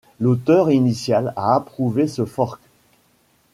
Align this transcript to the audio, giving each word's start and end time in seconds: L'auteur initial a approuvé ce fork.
L'auteur 0.19 0.71
initial 0.71 1.31
a 1.35 1.53
approuvé 1.53 2.07
ce 2.07 2.25
fork. 2.25 2.59